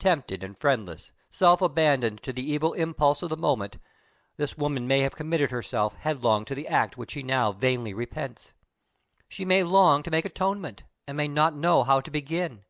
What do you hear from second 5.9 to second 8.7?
headlong to the act which she now vainly repents.